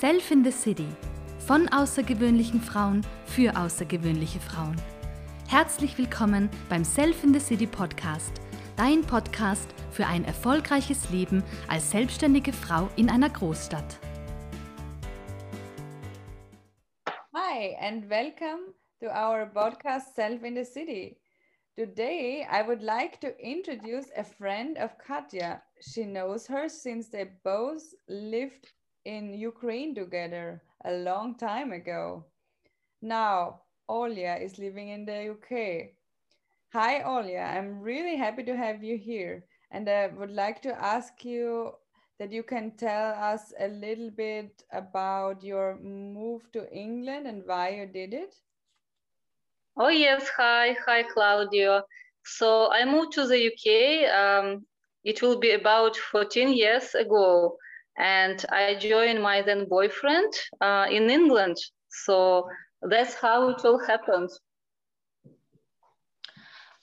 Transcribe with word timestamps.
Self 0.00 0.32
in 0.32 0.42
the 0.42 0.50
City. 0.50 0.88
Von 1.46 1.68
außergewöhnlichen 1.68 2.60
Frauen 2.60 3.06
für 3.26 3.56
außergewöhnliche 3.56 4.40
Frauen. 4.40 4.74
Herzlich 5.48 5.96
willkommen 5.96 6.50
beim 6.68 6.84
Self 6.84 7.22
in 7.22 7.32
the 7.32 7.38
City 7.38 7.68
Podcast, 7.68 8.32
dein 8.76 9.02
Podcast 9.02 9.72
für 9.92 10.04
ein 10.04 10.24
erfolgreiches 10.24 11.10
Leben 11.10 11.44
als 11.68 11.92
selbstständige 11.92 12.52
Frau 12.52 12.90
in 12.96 13.08
einer 13.08 13.30
Großstadt. 13.30 14.00
Hi, 17.32 17.76
and 17.80 18.10
welcome 18.10 18.74
to 19.00 19.06
our 19.06 19.46
podcast 19.46 20.12
Self 20.16 20.42
in 20.42 20.56
the 20.56 20.64
City. 20.64 21.20
Today, 21.76 22.44
I 22.50 22.66
would 22.66 22.82
like 22.82 23.20
to 23.20 23.28
introduce 23.38 24.10
a 24.16 24.24
friend 24.24 24.76
of 24.76 24.98
Katya. 24.98 25.62
She 25.80 26.04
knows 26.04 26.48
her 26.48 26.68
since 26.68 27.08
they 27.12 27.26
both 27.44 27.84
lived 28.08 28.74
in 29.04 29.34
Ukraine 29.34 29.94
together 29.94 30.62
a 30.84 30.92
long 30.92 31.36
time 31.36 31.72
ago. 31.72 32.24
Now, 33.02 33.60
Olya 33.88 34.42
is 34.42 34.58
living 34.58 34.88
in 34.88 35.04
the 35.04 35.30
UK. 35.32 35.90
Hi, 36.72 37.02
Olya. 37.02 37.56
I'm 37.56 37.80
really 37.80 38.16
happy 38.16 38.42
to 38.44 38.56
have 38.56 38.82
you 38.82 38.96
here. 38.96 39.44
And 39.70 39.88
I 39.88 40.06
would 40.06 40.30
like 40.30 40.62
to 40.62 40.74
ask 40.82 41.24
you 41.24 41.72
that 42.18 42.32
you 42.32 42.42
can 42.42 42.76
tell 42.76 43.12
us 43.12 43.52
a 43.58 43.68
little 43.68 44.10
bit 44.10 44.62
about 44.72 45.42
your 45.42 45.78
move 45.82 46.50
to 46.52 46.70
England 46.72 47.26
and 47.26 47.42
why 47.44 47.70
you 47.70 47.86
did 47.86 48.14
it. 48.14 48.34
Oh, 49.76 49.88
yes. 49.88 50.28
Hi. 50.36 50.76
Hi, 50.86 51.02
Claudio. 51.02 51.82
So 52.24 52.70
I 52.72 52.84
moved 52.84 53.12
to 53.12 53.26
the 53.26 53.50
UK. 53.50 54.08
Um, 54.14 54.64
it 55.02 55.20
will 55.20 55.38
be 55.38 55.50
about 55.50 55.96
14 55.96 56.52
years 56.52 56.94
ago 56.94 57.58
and 57.98 58.44
I 58.50 58.74
joined 58.74 59.22
my 59.22 59.42
then 59.42 59.68
boyfriend 59.68 60.32
uh, 60.60 60.86
in 60.90 61.10
England. 61.10 61.56
So 61.88 62.48
that's 62.82 63.14
how 63.14 63.50
it 63.50 63.64
all 63.64 63.78
happened. 63.78 64.30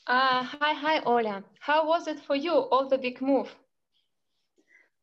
Uh, 0.08 0.44
hi, 0.44 0.74
hi, 0.74 1.00
Ola. 1.06 1.44
How 1.60 1.88
was 1.88 2.08
it 2.08 2.20
for 2.20 2.36
you, 2.36 2.52
all 2.52 2.88
the 2.88 2.98
big 2.98 3.22
move? 3.22 3.56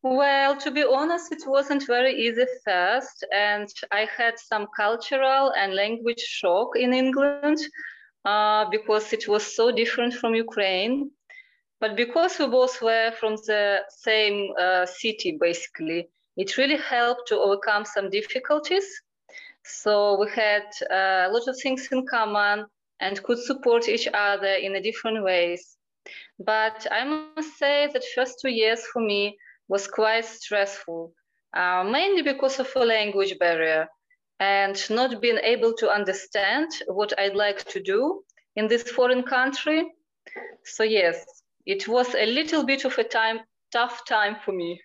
Well, 0.01 0.55
to 0.57 0.71
be 0.71 0.83
honest, 0.83 1.31
it 1.31 1.43
wasn't 1.45 1.85
very 1.85 2.13
easy 2.13 2.45
first, 2.63 3.25
and 3.33 3.67
I 3.91 4.07
had 4.17 4.39
some 4.39 4.67
cultural 4.75 5.51
and 5.57 5.75
language 5.75 6.19
shock 6.19 6.77
in 6.77 6.93
England 6.93 7.59
uh, 8.23 8.69
because 8.69 9.11
it 9.11 9.27
was 9.27 9.55
so 9.55 9.71
different 9.71 10.13
from 10.13 10.35
Ukraine. 10.35 11.11
But 11.79 11.95
because 11.95 12.37
we 12.39 12.47
both 12.47 12.81
were 12.81 13.11
from 13.19 13.35
the 13.47 13.79
same 13.89 14.51
uh, 14.59 14.85
city, 14.85 15.37
basically, 15.39 16.09
it 16.35 16.57
really 16.57 16.77
helped 16.77 17.27
to 17.27 17.39
overcome 17.39 17.85
some 17.85 18.09
difficulties. 18.09 18.85
So 19.63 20.19
we 20.19 20.29
had 20.31 20.65
uh, 20.91 21.29
a 21.29 21.31
lot 21.31 21.47
of 21.47 21.57
things 21.61 21.87
in 21.91 22.05
common 22.05 22.65
and 22.99 23.23
could 23.23 23.39
support 23.39 23.87
each 23.87 24.07
other 24.13 24.53
in 24.53 24.75
a 24.75 24.81
different 24.81 25.23
ways. 25.23 25.77
But 26.39 26.87
I 26.91 27.03
must 27.05 27.57
say 27.57 27.89
that 27.93 28.03
first 28.15 28.39
two 28.41 28.49
years 28.49 28.85
for 28.91 29.01
me 29.01 29.37
was 29.67 29.87
quite 29.87 30.25
stressful, 30.25 31.13
uh, 31.53 31.83
mainly 31.83 32.21
because 32.23 32.59
of 32.59 32.71
a 32.75 32.85
language 32.85 33.37
barrier 33.39 33.87
and 34.39 34.77
not 34.89 35.21
being 35.21 35.39
able 35.43 35.73
to 35.73 35.89
understand 35.89 36.71
what 36.87 37.17
I'd 37.19 37.35
like 37.35 37.63
to 37.65 37.81
do 37.81 38.23
in 38.55 38.67
this 38.67 38.83
foreign 38.83 39.23
country. 39.23 39.85
So 40.63 40.83
yes, 40.83 41.38
it 41.69 41.87
was 41.87 42.15
a 42.15 42.27
little 42.27 42.65
bit 42.65 42.85
of 42.85 42.97
a 42.99 43.05
time, 43.05 43.47
tough 43.71 44.05
time 44.07 44.37
for 44.45 44.53
me. 44.53 44.81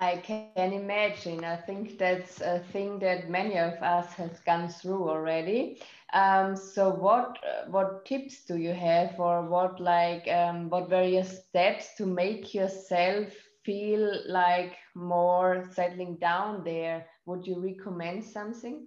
I 0.00 0.42
can 0.42 0.72
imagine. 0.72 1.44
I 1.44 1.56
think 1.56 1.98
that's 1.98 2.40
a 2.40 2.58
thing 2.60 2.98
that 3.00 3.28
many 3.30 3.58
of 3.58 3.74
us 3.82 4.14
have 4.14 4.44
gone 4.44 4.68
through 4.68 5.08
already. 5.08 5.80
Um, 6.12 6.56
so, 6.56 6.90
what 6.90 7.38
what 7.68 8.04
tips 8.06 8.44
do 8.44 8.56
you 8.56 8.72
have, 8.72 9.20
or 9.20 9.42
what 9.48 9.80
like 9.80 10.26
um, 10.28 10.70
what 10.70 10.90
your 10.90 11.24
steps 11.24 11.94
to 11.96 12.06
make 12.06 12.54
yourself 12.54 13.32
feel 13.64 14.12
like 14.28 14.76
more 14.94 15.64
settling 15.72 16.16
down 16.16 16.64
there? 16.64 17.06
Would 17.26 17.46
you 17.46 17.60
recommend 17.62 18.24
something? 18.24 18.86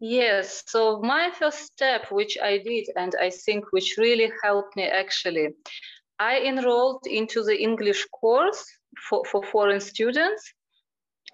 Yes, 0.00 0.62
so 0.66 1.00
my 1.00 1.30
first 1.30 1.60
step, 1.60 2.10
which 2.10 2.36
I 2.42 2.58
did, 2.58 2.86
and 2.96 3.14
I 3.20 3.30
think 3.30 3.72
which 3.72 3.96
really 3.96 4.30
helped 4.42 4.76
me 4.76 4.84
actually, 4.84 5.48
I 6.18 6.40
enrolled 6.40 7.06
into 7.06 7.42
the 7.42 7.56
English 7.58 8.04
course 8.06 8.64
for, 9.08 9.24
for 9.24 9.42
foreign 9.42 9.80
students. 9.80 10.52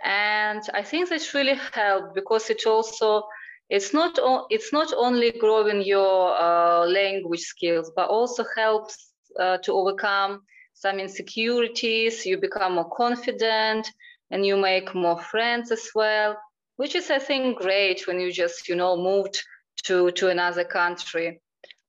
And 0.05 0.63
I 0.75 0.83
think 0.83 1.09
this 1.09 1.35
really 1.35 1.59
helped 1.73 2.15
because 2.15 2.51
it 2.51 2.67
also 2.67 3.25
it's 3.69 3.93
not 3.95 4.19
it's 4.51 4.73
not 4.73 4.93
only 4.93 5.33
growing 5.33 5.83
your 5.83 6.37
uh, 6.37 6.87
language 6.87 7.41
skills, 7.41 7.91
but 7.97 8.09
also 8.09 8.45
helps 8.57 9.13
uh, 9.41 9.59
to 9.65 9.73
overcome 9.73 10.43
some 10.75 10.99
insecurities. 11.01 12.27
You 12.27 12.39
become 12.39 12.75
more 12.75 12.91
confident, 12.91 13.91
and 14.31 14.47
you 14.47 14.57
make 14.57 14.95
more 14.95 15.21
friends 15.21 15.71
as 15.73 15.89
well 15.95 16.37
which 16.83 16.97
is 16.97 17.13
I 17.13 17.21
think 17.21 17.59
great 17.59 18.09
when 18.09 18.19
you 18.19 18.33
just 18.33 18.69
you 18.69 18.75
know 18.75 18.97
moved 18.97 19.41
to 19.85 20.11
to 20.19 20.31
another 20.31 20.65
country. 20.65 21.41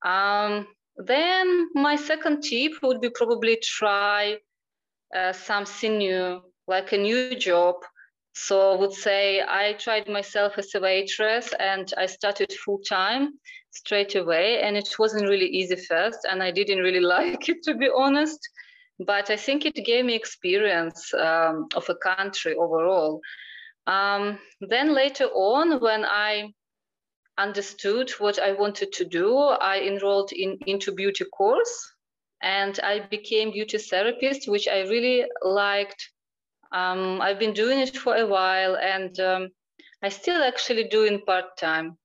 Um, 0.05 0.67
then 0.97 1.69
my 1.73 1.95
second 1.95 2.43
tip 2.43 2.73
would 2.83 3.01
be 3.01 3.09
probably 3.09 3.57
try 3.63 4.37
uh, 5.15 5.33
something 5.33 5.97
new, 5.97 6.41
like 6.67 6.91
a 6.91 6.97
new 6.97 7.35
job. 7.35 7.75
So 8.35 8.73
I 8.73 8.75
would 8.79 8.93
say 8.93 9.41
I 9.41 9.73
tried 9.73 10.07
myself 10.07 10.59
as 10.59 10.75
a 10.75 10.79
waitress 10.79 11.53
and 11.59 11.91
I 11.97 12.05
started 12.05 12.53
full 12.63 12.81
time 12.87 13.39
straight 13.71 14.13
away. 14.15 14.61
And 14.61 14.77
it 14.77 14.89
wasn't 14.99 15.27
really 15.27 15.49
easy 15.59 15.75
first, 15.75 16.19
and 16.29 16.43
I 16.43 16.51
didn't 16.51 16.83
really 16.87 17.05
like 17.17 17.49
it 17.49 17.63
to 17.63 17.73
be 17.73 17.89
honest. 18.03 18.41
But 18.99 19.31
I 19.31 19.37
think 19.37 19.65
it 19.65 19.85
gave 19.85 20.05
me 20.05 20.13
experience 20.13 21.11
um, 21.15 21.67
of 21.75 21.89
a 21.89 21.95
country 21.95 22.53
overall. 22.53 23.21
Um, 23.85 24.39
then 24.61 24.93
later 24.93 25.25
on, 25.25 25.79
when 25.81 26.05
I 26.05 26.53
understood 27.37 28.11
what 28.11 28.39
I 28.39 28.53
wanted 28.53 28.93
to 28.93 29.05
do, 29.05 29.37
I 29.37 29.81
enrolled 29.81 30.31
in 30.31 30.57
into 30.65 30.91
beauty 30.91 31.25
course 31.25 31.93
and 32.41 32.79
I 32.81 32.99
became 32.99 33.51
beauty 33.51 33.77
therapist, 33.77 34.47
which 34.47 34.67
I 34.67 34.81
really 34.81 35.25
liked. 35.41 36.11
Um, 36.71 37.21
I've 37.21 37.39
been 37.39 37.53
doing 37.53 37.79
it 37.79 37.97
for 37.97 38.15
a 38.15 38.25
while 38.25 38.77
and 38.77 39.19
um, 39.19 39.49
I 40.01 40.09
still 40.09 40.41
actually 40.41 40.85
do 40.85 41.03
in 41.03 41.21
part 41.21 41.57
time. 41.57 41.97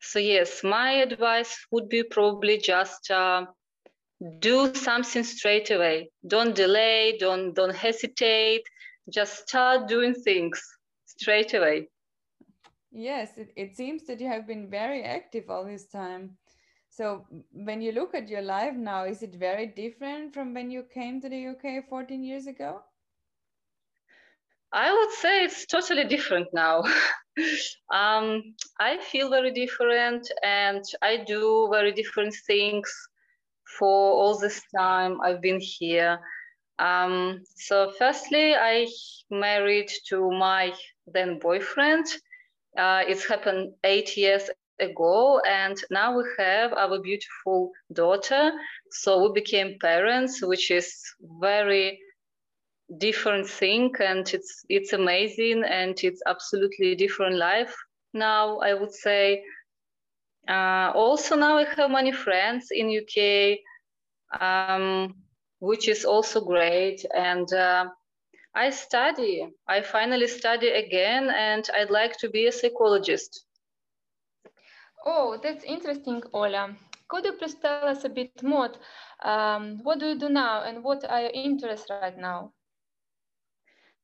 So 0.00 0.18
yes, 0.18 0.62
my 0.62 0.92
advice 0.92 1.66
would 1.70 1.88
be 1.88 2.02
probably 2.02 2.58
just 2.58 3.10
uh, 3.10 3.46
do 4.38 4.74
something 4.74 5.24
straight 5.24 5.70
away. 5.70 6.10
Don't 6.26 6.54
delay. 6.54 7.16
Don't 7.18 7.54
don't 7.54 7.74
hesitate. 7.74 8.62
Just 9.10 9.48
start 9.48 9.88
doing 9.88 10.14
things 10.14 10.62
straight 11.16 11.54
away. 11.54 11.88
Yes, 12.90 13.36
it, 13.36 13.52
it 13.56 13.76
seems 13.76 14.04
that 14.04 14.20
you 14.20 14.28
have 14.28 14.46
been 14.46 14.70
very 14.70 15.02
active 15.02 15.50
all 15.50 15.64
this 15.64 15.86
time. 15.86 16.36
So 16.88 17.26
when 17.52 17.82
you 17.82 17.90
look 17.90 18.14
at 18.14 18.28
your 18.28 18.42
life 18.42 18.74
now, 18.74 19.04
is 19.04 19.22
it 19.22 19.34
very 19.34 19.66
different 19.66 20.32
from 20.32 20.54
when 20.54 20.70
you 20.70 20.84
came 20.84 21.20
to 21.20 21.28
the 21.28 21.48
UK 21.48 21.88
14 21.88 22.22
years 22.22 22.46
ago? 22.46 22.82
I 24.72 24.92
would 24.92 25.10
say 25.12 25.44
it's 25.44 25.66
totally 25.66 26.04
different 26.04 26.48
now. 26.52 26.82
um, 27.92 28.54
I 28.78 28.98
feel 28.98 29.28
very 29.28 29.52
different 29.52 30.30
and 30.44 30.84
I 31.02 31.24
do 31.26 31.68
very 31.72 31.92
different 31.92 32.34
things 32.46 32.92
for 33.78 34.12
all 34.12 34.38
this 34.38 34.62
time 34.76 35.20
I've 35.20 35.40
been 35.40 35.60
here. 35.60 36.20
Um, 36.78 37.42
so, 37.56 37.92
firstly, 37.98 38.54
I 38.54 38.88
married 39.30 39.90
to 40.08 40.30
my 40.30 40.72
then 41.06 41.38
boyfriend. 41.38 42.06
Uh, 42.76 43.02
it's 43.06 43.26
happened 43.26 43.74
eight 43.84 44.16
years 44.16 44.50
ago, 44.80 45.40
and 45.40 45.76
now 45.90 46.16
we 46.16 46.24
have 46.38 46.72
our 46.72 47.00
beautiful 47.00 47.70
daughter. 47.92 48.52
So 48.90 49.22
we 49.22 49.40
became 49.40 49.78
parents, 49.80 50.42
which 50.42 50.70
is 50.70 50.94
very 51.40 52.00
different 52.98 53.48
thing, 53.48 53.94
and 54.00 54.28
it's 54.34 54.64
it's 54.68 54.92
amazing, 54.92 55.64
and 55.64 55.98
it's 56.02 56.22
absolutely 56.26 56.94
different 56.96 57.36
life 57.36 57.74
now. 58.12 58.58
I 58.58 58.74
would 58.74 58.92
say. 58.92 59.42
Uh, 60.46 60.92
also, 60.94 61.36
now 61.36 61.56
I 61.56 61.64
have 61.64 61.90
many 61.90 62.12
friends 62.12 62.66
in 62.70 62.90
UK, 62.90 63.58
um, 64.38 65.14
which 65.60 65.88
is 65.88 66.04
also 66.04 66.44
great, 66.44 67.04
and. 67.14 67.50
Uh, 67.52 67.86
I 68.54 68.70
study. 68.70 69.48
I 69.66 69.82
finally 69.82 70.28
study 70.28 70.68
again, 70.68 71.28
and 71.30 71.68
I'd 71.74 71.90
like 71.90 72.16
to 72.18 72.28
be 72.28 72.46
a 72.46 72.52
psychologist. 72.52 73.44
Oh, 75.04 75.38
that's 75.42 75.64
interesting, 75.64 76.22
Ola. 76.32 76.76
Could 77.08 77.24
you 77.24 77.32
please 77.32 77.56
tell 77.56 77.88
us 77.88 78.04
a 78.04 78.08
bit 78.08 78.42
more? 78.42 78.70
Um, 79.22 79.80
what 79.82 79.98
do 79.98 80.06
you 80.06 80.18
do 80.18 80.28
now, 80.28 80.62
and 80.62 80.82
what 80.84 81.04
are 81.04 81.22
your 81.22 81.32
interests 81.34 81.90
right 81.90 82.16
now? 82.16 82.52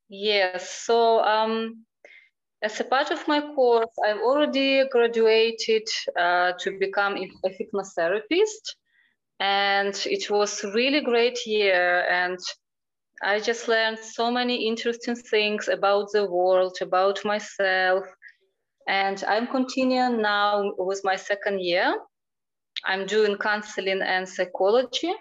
Yes, 0.08 0.69
so 0.70 1.23
um, 1.23 1.85
as 2.62 2.81
a 2.81 2.85
part 2.85 3.11
of 3.11 3.26
my 3.29 3.41
course, 3.55 3.91
I've 4.05 4.20
already 4.20 4.85
graduated 4.91 5.88
uh, 6.19 6.52
to 6.58 6.79
become 6.79 7.17
a 7.17 7.49
hypnotherapist, 7.49 8.75
and 9.38 9.94
it 10.06 10.29
was 10.29 10.64
really 10.64 11.00
great 11.00 11.47
year. 11.47 12.05
And 12.11 12.38
I 13.22 13.40
just 13.40 13.69
learned 13.69 13.99
so 13.99 14.31
many 14.31 14.67
interesting 14.67 15.14
things 15.14 15.69
about 15.69 16.11
the 16.12 16.25
world, 16.25 16.78
about 16.81 17.25
myself, 17.25 18.05
and 18.88 19.22
I'm 19.28 19.46
continuing 19.46 20.22
now 20.22 20.72
with 20.78 21.02
my 21.05 21.17
second 21.17 21.61
year. 21.61 21.94
I'm 22.84 23.06
doing 23.06 23.37
counseling 23.37 24.02
and 24.02 24.28
psychology. 24.28 25.12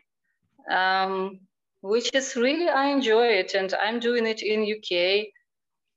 Um, 0.72 1.40
which 1.82 2.10
is 2.14 2.36
really 2.36 2.70
I 2.70 2.88
enjoy 2.88 3.28
it 3.28 3.54
and 3.54 3.74
I'm 3.74 4.00
doing 4.00 4.26
it 4.26 4.42
in 4.42 4.64
UK. 4.64 5.28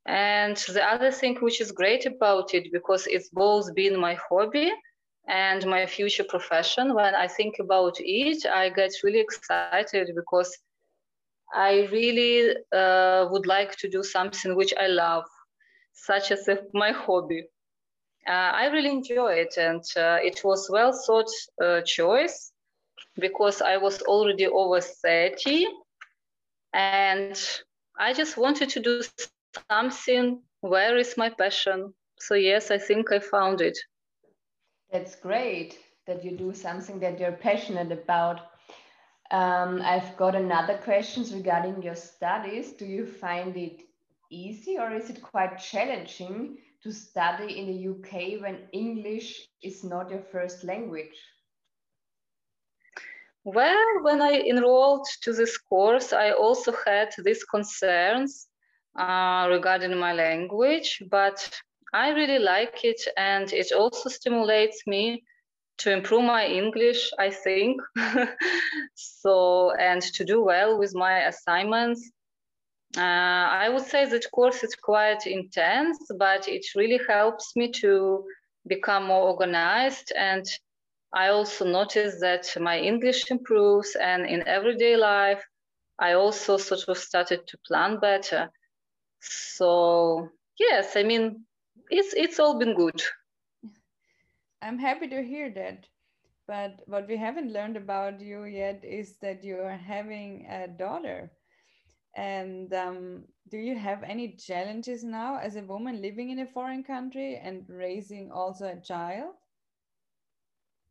And 0.07 0.57
the 0.57 0.85
other 0.85 1.11
thing 1.11 1.37
which 1.37 1.61
is 1.61 1.73
great 1.73 2.07
about 2.07 2.55
it 2.55 2.73
because 2.73 3.07
it's 3.07 3.31
both 3.31 3.75
been 3.75 3.99
my 3.99 4.17
hobby 4.29 4.73
and 5.29 5.65
my 5.67 5.87
future 5.87 6.25
profession. 6.25 6.95
When 6.95 7.15
I 7.15 7.29
think 7.29 7.57
about 7.61 7.97
it, 7.99 8.47
I 8.47 8.71
get 8.71 8.93
really 9.05 9.21
excited 9.21 10.11
because 10.15 10.57
I 11.55 11.89
really 11.93 12.57
uh, 12.73 13.27
would 13.31 13.47
like 13.47 13.77
to 13.79 13.89
do 13.89 14.03
something 14.03 14.57
which 14.57 14.75
I 14.79 14.89
love, 14.89 15.25
such 15.93 16.31
as 16.33 16.49
my 16.75 16.93
hobby. 16.93 17.45
Uh, 18.27 18.53
I 18.63 18.67
really 18.69 18.91
enjoy 18.91 19.33
it, 19.35 19.55
and 19.59 19.83
uh, 19.97 20.19
it 20.23 20.43
was 20.45 20.69
well 20.71 20.93
thought 21.07 21.31
uh, 21.63 21.81
choice 21.85 22.53
because 23.21 23.61
I 23.63 23.77
was 23.79 24.03
already 24.03 24.47
over 24.47 24.81
30 24.81 25.67
and 26.75 27.41
I 27.99 28.13
just 28.15 28.37
wanted 28.39 28.71
to 28.71 28.81
do 28.81 29.03
something. 29.03 30.41
Where 30.61 30.97
is 30.99 31.17
my 31.17 31.31
passion? 31.31 31.95
So, 32.19 32.35
yes, 32.35 32.71
I 32.71 32.79
think 32.79 33.13
I 33.13 33.19
found 33.21 33.61
it. 33.61 33.79
That's 34.91 35.17
great 35.17 35.79
that 36.07 36.25
you 36.25 36.33
do 36.33 36.53
something 36.55 37.01
that 37.01 37.19
you're 37.21 37.33
passionate 37.33 37.93
about. 37.93 38.41
Um, 39.33 39.81
I've 39.83 40.15
got 40.19 40.35
another 40.35 40.77
questions 40.77 41.33
regarding 41.33 41.83
your 41.83 41.95
studies. 41.95 42.73
Do 42.73 42.85
you 42.85 43.07
find 43.07 43.57
it 43.57 43.81
easy 44.31 44.77
or 44.79 44.93
is 44.93 45.09
it 45.09 45.23
quite 45.23 45.59
challenging 45.59 46.59
to 46.83 46.93
study 46.93 47.59
in 47.59 47.67
the 47.67 47.89
UK 47.93 48.43
when 48.43 48.69
English 48.73 49.49
is 49.63 49.85
not 49.85 50.11
your 50.11 50.21
first 50.21 50.65
language? 50.65 51.17
Well, 53.45 54.03
when 54.03 54.21
I 54.21 54.33
enrolled 54.41 55.07
to 55.23 55.33
this 55.33 55.57
course, 55.57 56.13
I 56.13 56.33
also 56.33 56.75
had 56.85 57.15
these 57.25 57.43
concerns 57.43 58.49
uh, 58.99 59.49
regarding 59.51 59.97
my 59.99 60.13
language, 60.13 61.03
but 61.11 61.51
I 61.95 62.11
really 62.11 62.39
like 62.39 62.85
it 62.85 63.01
and 63.17 63.51
it 63.51 63.73
also 63.73 64.11
stimulates 64.11 64.87
me 64.87 65.25
to 65.83 65.93
improve 65.93 66.25
my 66.25 66.47
English, 66.47 67.11
I 67.19 67.31
think. 67.31 67.81
so, 68.95 69.73
and 69.73 70.03
to 70.03 70.25
do 70.25 70.43
well 70.43 70.79
with 70.79 70.95
my 70.95 71.27
assignments. 71.27 72.11
Uh, 72.97 73.01
I 73.65 73.69
would 73.69 73.87
say 73.87 74.05
that 74.05 74.31
course 74.33 74.63
is 74.63 74.75
quite 74.75 75.27
intense, 75.27 75.99
but 76.19 76.49
it 76.49 76.67
really 76.77 77.01
helps 77.09 77.57
me 77.57 77.71
to 77.81 78.25
become 78.67 79.07
more 79.07 79.29
organized 79.29 80.13
and 80.17 80.47
I 81.15 81.29
also 81.29 81.67
notice 81.67 82.21
that 82.21 82.57
my 82.59 82.79
English 82.79 83.31
improves, 83.31 83.95
and 83.97 84.25
in 84.27 84.47
everyday 84.49 84.97
life, 84.97 85.45
I 85.99 86.15
also 86.15 86.57
sort 86.57 86.89
of 86.89 86.97
started 86.97 87.47
to 87.47 87.59
plan 87.67 88.01
better. 88.01 88.51
So 89.21 90.31
yes, 90.59 90.97
I 90.97 91.03
mean, 91.03 91.45
it's 91.91 92.15
it's 92.15 92.41
all 92.41 92.59
been 92.59 92.75
good. 92.75 93.03
I'm 94.63 94.79
happy 94.79 95.09
to 95.09 95.23
hear 95.23 95.51
that. 95.51 95.89
But 96.47 96.83
what 96.87 97.09
we 97.09 97.17
haven't 97.17 97.53
learned 97.53 97.77
about 97.77 98.21
you 98.21 98.45
yet 98.45 98.85
is 98.85 99.17
that 99.19 99.45
you 99.45 99.59
are 99.61 99.77
having 99.77 100.47
a 100.47 100.69
daughter. 100.69 101.33
And 102.17 102.73
um, 102.75 103.25
do 103.51 103.59
you 103.59 103.77
have 103.79 104.03
any 104.03 104.37
challenges 104.37 105.05
now 105.05 105.39
as 105.39 105.57
a 105.57 105.63
woman 105.63 106.03
living 106.03 106.31
in 106.31 106.41
a 106.41 106.47
foreign 106.47 106.85
country 106.85 107.37
and 107.37 107.69
raising 107.69 108.31
also 108.33 108.67
a 108.69 108.81
child? 108.81 109.35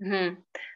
Mm-hmm. 0.02 0.36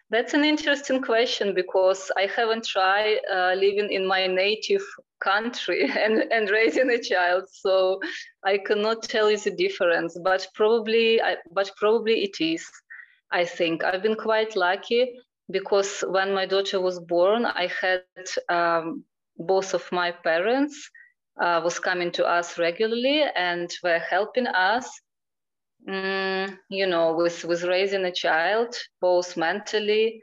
That's 0.09 0.33
an 0.33 0.45
interesting 0.45 1.01
question 1.01 1.53
because 1.55 2.11
I 2.17 2.27
haven't 2.27 2.65
tried 2.65 3.19
uh, 3.31 3.53
living 3.55 3.91
in 3.91 4.07
my 4.07 4.27
native 4.27 4.83
country 5.19 5.89
and, 5.97 6.31
and 6.31 6.49
raising 6.49 6.89
a 6.89 7.01
child, 7.01 7.45
so 7.49 7.99
I 8.43 8.59
cannot 8.59 9.03
tell 9.03 9.31
you 9.31 9.37
the 9.37 9.51
difference. 9.51 10.17
But 10.23 10.47
probably, 10.53 11.21
I, 11.21 11.37
but 11.51 11.71
probably 11.77 12.23
it 12.23 12.39
is. 12.39 12.65
I 13.35 13.45
think 13.45 13.83
I've 13.83 14.01
been 14.01 14.15
quite 14.15 14.55
lucky 14.55 15.13
because 15.51 16.03
when 16.07 16.33
my 16.33 16.45
daughter 16.45 16.79
was 16.79 16.99
born, 16.99 17.45
I 17.45 17.69
had 17.81 18.01
um, 18.49 19.03
both 19.37 19.73
of 19.73 19.91
my 19.91 20.11
parents 20.11 20.89
uh, 21.39 21.61
was 21.63 21.79
coming 21.79 22.11
to 22.13 22.25
us 22.25 22.57
regularly 22.57 23.23
and 23.35 23.69
were 23.83 23.99
helping 23.99 24.47
us 24.47 24.89
mm, 25.87 26.57
you 26.69 26.87
know, 26.87 27.15
with, 27.15 27.43
with 27.45 27.63
raising 27.63 28.05
a 28.05 28.11
child, 28.11 28.75
both 29.01 29.37
mentally 29.37 30.21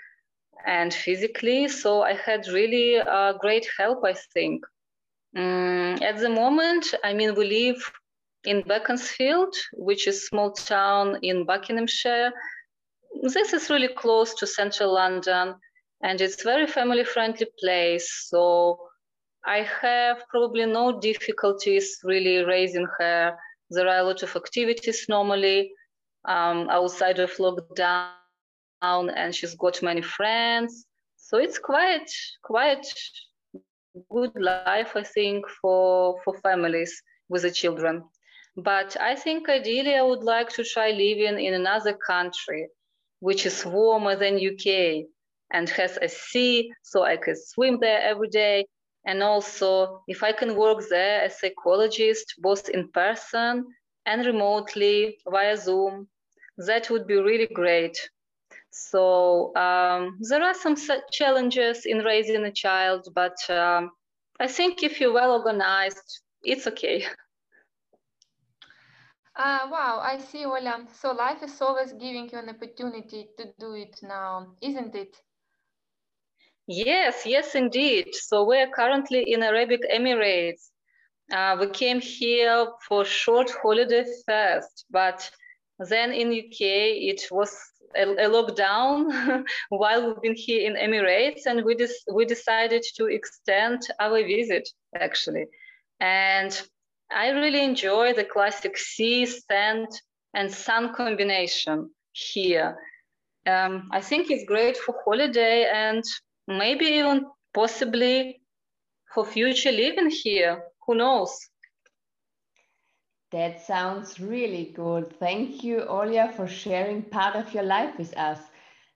and 0.67 0.93
physically. 0.93 1.69
So 1.69 2.03
I 2.03 2.15
had 2.15 2.47
really 2.49 2.99
uh, 2.99 3.35
great 3.35 3.67
help, 3.79 4.05
I 4.05 4.15
think. 4.35 4.65
Mm, 5.37 6.03
at 6.03 6.19
the 6.19 6.29
moment, 6.29 6.95
I 7.05 7.15
mean, 7.15 7.35
we 7.35 7.47
live 7.47 7.93
in 8.45 8.63
Beaconsfield, 8.63 9.55
which 9.75 10.07
is 10.07 10.17
a 10.17 10.27
small 10.27 10.53
town 10.53 11.19
in 11.23 11.45
Buckinghamshire. 11.45 12.33
This 13.23 13.53
is 13.53 13.71
really 13.71 13.89
close 13.89 14.35
to 14.35 14.47
central 14.47 14.95
London 14.95 15.55
and 16.03 16.21
it's 16.21 16.43
very 16.43 16.67
family 16.67 17.05
friendly 17.05 17.47
place. 17.59 18.29
So 18.29 18.79
I 19.47 19.63
have 19.81 20.25
probably 20.29 20.67
no 20.67 21.01
difficulties 21.01 21.99
really 22.05 22.45
raising 22.45 22.87
her 22.99 23.37
there 23.73 23.89
are 23.89 23.99
a 23.99 24.03
lot 24.03 24.23
of 24.23 24.37
activities 24.37 25.07
normally 25.09 25.73
um, 26.27 26.69
outside 26.71 27.19
of 27.19 27.33
lockdown, 27.37 28.13
and 28.83 29.35
she's 29.35 29.55
got 29.55 29.83
many 29.83 30.03
friends. 30.03 30.87
So 31.17 31.39
it's 31.39 31.59
quite 31.59 32.11
quite 32.43 32.87
good 34.11 34.33
life, 34.37 34.93
I 34.95 35.03
think, 35.03 35.47
for 35.61 36.21
for 36.23 36.35
families 36.41 37.03
with 37.29 37.43
the 37.43 37.51
children. 37.51 38.05
But 38.57 38.97
I 39.01 39.15
think 39.17 39.49
ideally 39.49 39.95
I 39.95 40.03
would 40.03 40.23
like 40.23 40.51
to 40.51 40.65
try 40.65 40.91
living 40.91 41.41
in 41.43 41.55
another 41.55 41.95
country, 41.95 42.69
which 43.23 43.47
is 43.47 43.65
warmer 43.65 44.17
than 44.17 44.35
UK 44.51 44.67
and 45.53 45.69
has 45.71 45.99
a 46.03 46.09
sea, 46.09 46.73
so 46.83 47.03
I 47.03 47.17
could 47.17 47.37
swim 47.39 47.79
there 47.81 48.03
every 48.03 48.29
day 48.29 48.67
and 49.05 49.23
also, 49.23 50.03
if 50.07 50.23
I 50.23 50.33
can 50.33 50.57
work 50.57 50.85
there 50.89 51.23
as 51.23 51.35
a 51.35 51.39
psychologist, 51.39 52.35
both 52.39 52.69
in 52.69 52.89
person 52.89 53.67
and 54.07 54.27
remotely 54.27 55.19
via 55.29 55.57
Zoom, 55.57 56.09
that 56.59 56.89
would 56.91 57.07
be 57.07 57.17
really 57.17 57.49
great. 57.53 57.99
So 58.71 59.55
um, 59.57 60.19
there 60.29 60.43
are 60.43 60.55
some 60.55 60.77
challenges 61.11 61.85
in 61.85 61.99
raising 61.99 62.45
a 62.45 62.53
child, 62.53 63.09
but 63.15 63.37
um, 63.51 63.91
I 64.39 64.47
think 64.47 64.83
if 64.83 65.01
you're 65.01 65.13
well 65.13 65.33
organized, 65.33 66.21
it's 66.43 66.67
okay. 66.69 67.05
Uh, 69.37 69.69
wow, 69.71 70.01
I 70.03 70.19
see, 70.19 70.45
Ola. 70.45 70.87
So 70.93 71.13
life 71.13 71.43
is 71.43 71.61
always 71.61 71.93
giving 71.93 72.29
you 72.31 72.39
an 72.39 72.51
opportunity 72.51 73.29
to 73.39 73.53
do 73.59 73.75
it 73.75 73.99
now, 74.03 74.57
isn't 74.61 74.95
it? 74.95 75.17
Yes, 76.67 77.27
yes, 77.27 77.55
indeed. 77.55 78.15
So 78.15 78.45
we're 78.45 78.69
currently 78.71 79.33
in 79.33 79.43
Arabic 79.43 79.81
Emirates. 79.93 80.71
Uh, 81.33 81.57
we 81.61 81.69
came 81.69 82.01
here 82.01 82.67
for 82.89 83.05
short 83.05 83.51
holiday 83.63 84.05
first, 84.27 84.85
but 84.91 85.31
then 85.79 86.13
in 86.13 86.33
UK 86.33 86.93
it 87.11 87.23
was 87.31 87.57
a, 87.97 88.05
a 88.05 88.29
lockdown 88.29 89.45
while 89.71 90.07
we've 90.07 90.23
been 90.23 90.35
here 90.37 90.67
in 90.67 90.77
Emirates, 90.77 91.47
and 91.47 91.65
we 91.65 91.75
des- 91.75 92.05
we 92.13 92.25
decided 92.25 92.83
to 92.97 93.07
extend 93.07 93.81
our 94.01 94.23
visit 94.23 94.69
actually, 94.95 95.47
and 96.01 96.63
I 97.15 97.31
really 97.31 97.65
enjoy 97.65 98.15
the 98.15 98.25
classic 98.25 98.77
sea, 98.77 99.27
sand, 99.27 99.89
and 100.35 100.53
sun 100.53 100.95
combination 100.95 101.91
here. 102.13 102.77
Um, 103.47 103.89
I 103.93 104.01
think 104.01 104.31
it's 104.31 104.45
great 104.45 104.77
for 104.77 104.95
holiday 105.05 105.69
and 105.73 106.05
maybe 106.47 106.87
even 106.87 107.27
possibly 107.53 108.41
for 109.15 109.25
future 109.25 109.73
living 109.73 110.11
here. 110.11 110.63
Who 110.87 110.95
knows? 110.95 111.37
That 113.33 113.63
sounds 113.63 114.21
really 114.21 114.73
good. 114.77 115.19
Thank 115.19 115.65
you, 115.65 115.81
Olya, 115.89 116.35
for 116.35 116.47
sharing 116.47 117.03
part 117.03 117.35
of 117.35 117.53
your 117.55 117.63
life 117.63 117.97
with 117.99 118.17
us. 118.17 118.39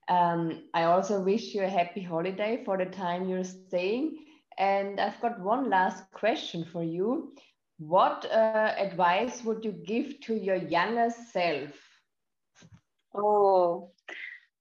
Um, 0.09 0.65
I 0.75 0.85
also 0.85 1.21
wish 1.21 1.55
you 1.55 1.63
a 1.63 1.69
happy 1.69 2.03
holiday 2.03 2.63
for 2.65 2.77
the 2.77 2.87
time 2.87 3.29
you're 3.29 3.45
staying. 3.45 4.19
And 4.59 5.01
I've 5.01 5.21
got 5.21 5.41
one 5.41 5.71
last 5.71 6.05
question 6.13 6.65
for 6.71 6.83
you. 6.83 7.33
What 7.79 8.25
uh, 8.31 8.65
advice 8.69 9.35
would 9.35 9.65
you 9.65 9.73
give 9.73 10.21
to 10.23 10.35
your 10.35 10.57
younger 10.57 11.09
self? 11.11 11.71
Oh, 13.15 13.91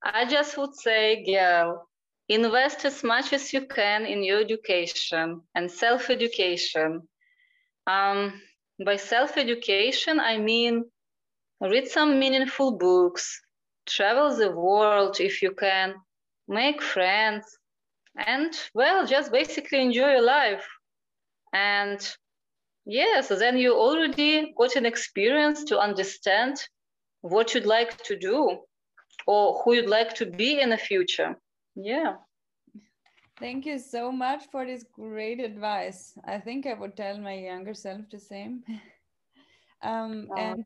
I 0.04 0.26
just 0.26 0.58
would 0.58 0.76
say, 0.76 1.24
girl, 1.26 1.88
invest 2.28 2.86
as 2.86 3.04
much 3.04 3.34
as 3.34 3.54
you 3.54 3.66
can 3.68 4.06
in 4.06 4.24
your 4.24 4.40
education 4.42 5.42
and 5.56 5.72
self 5.72 6.10
education. 6.10 7.08
Um, 7.88 8.42
by 8.86 8.98
self 8.98 9.38
education, 9.38 10.20
I 10.20 10.38
mean 10.38 10.86
read 11.62 11.88
some 11.88 12.20
meaningful 12.20 12.78
books, 12.78 13.42
travel 13.88 14.36
the 14.36 14.52
world 14.52 15.20
if 15.20 15.42
you 15.42 15.52
can, 15.52 15.96
make 16.48 16.82
friends, 16.82 17.46
and 18.18 18.54
well, 18.74 19.06
just 19.06 19.32
basically 19.32 19.82
enjoy 19.82 20.12
your 20.12 20.22
life. 20.22 20.68
And 21.54 22.00
yes, 22.86 23.28
then 23.28 23.58
you 23.58 23.76
already 23.76 24.54
got 24.58 24.76
an 24.76 24.86
experience 24.86 25.64
to 25.66 25.80
understand 25.80 26.58
what 27.22 27.54
you'd 27.54 27.66
like 27.66 28.02
to 28.04 28.16
do 28.18 28.60
or 29.28 29.62
who 29.64 29.74
you'd 29.74 29.90
like 29.90 30.14
to 30.16 30.26
be 30.26 30.60
in 30.60 30.70
the 30.70 30.78
future. 30.78 31.36
Yeah. 31.76 32.16
Thank 33.40 33.66
you 33.66 33.80
so 33.80 34.12
much 34.12 34.44
for 34.52 34.66
this 34.66 34.86
great 34.94 35.42
advice. 35.42 36.18
I 36.26 36.40
think 36.40 36.66
I 36.66 36.74
would 36.74 36.96
tell 36.96 37.18
my 37.18 37.34
younger 37.34 37.74
self 37.74 38.02
the 38.10 38.20
same. 38.20 38.64
um, 39.82 40.28
oh, 40.32 40.38
and, 40.38 40.66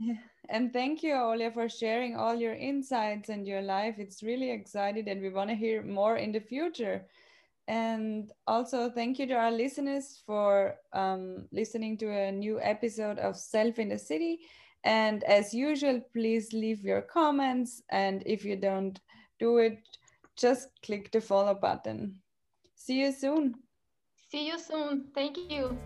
and 0.48 0.72
thank 0.72 1.02
you, 1.02 1.12
Olia, 1.12 1.52
for 1.52 1.68
sharing 1.68 2.16
all 2.16 2.34
your 2.34 2.54
insights 2.54 3.28
and 3.28 3.46
your 3.46 3.60
life. 3.60 3.96
It's 3.98 4.22
really 4.22 4.50
exciting, 4.50 5.06
and 5.08 5.20
we 5.20 5.28
want 5.28 5.50
to 5.50 5.56
hear 5.56 5.82
more 5.82 6.16
in 6.16 6.32
the 6.32 6.40
future. 6.40 7.04
And 7.68 8.32
also, 8.46 8.90
thank 8.90 9.18
you 9.18 9.26
to 9.26 9.34
our 9.34 9.50
listeners 9.50 10.22
for 10.26 10.76
um, 10.92 11.46
listening 11.52 11.96
to 11.98 12.10
a 12.10 12.32
new 12.32 12.60
episode 12.60 13.18
of 13.18 13.36
Self 13.36 13.78
in 13.78 13.88
the 13.88 13.98
City. 13.98 14.40
And 14.84 15.22
as 15.24 15.54
usual, 15.54 16.00
please 16.12 16.52
leave 16.52 16.84
your 16.84 17.02
comments. 17.02 17.82
And 17.90 18.22
if 18.26 18.44
you 18.44 18.56
don't 18.56 18.98
do 19.38 19.58
it, 19.58 19.78
just 20.36 20.68
click 20.84 21.12
the 21.12 21.20
follow 21.20 21.54
button. 21.54 22.16
See 22.74 23.00
you 23.00 23.12
soon. 23.12 23.54
See 24.30 24.48
you 24.48 24.58
soon. 24.58 25.08
Thank 25.14 25.38
you. 25.50 25.78